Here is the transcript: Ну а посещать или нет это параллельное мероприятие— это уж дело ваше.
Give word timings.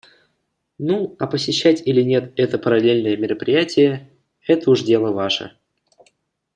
Ну 0.79 1.15
а 1.19 1.27
посещать 1.27 1.83
или 1.85 2.01
нет 2.01 2.33
это 2.37 2.57
параллельное 2.57 3.15
мероприятие— 3.17 4.09
это 4.47 4.71
уж 4.71 4.81
дело 4.81 5.11
ваше. 5.11 5.55